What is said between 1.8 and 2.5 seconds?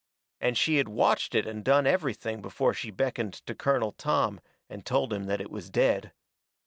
everything